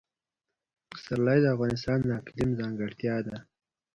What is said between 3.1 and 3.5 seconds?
ده.